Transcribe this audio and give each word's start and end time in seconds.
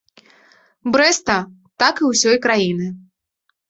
Брэста, 0.95 1.37
так 1.87 2.03
і 2.05 2.11
ўсёй 2.17 2.37
краіны. 2.51 2.87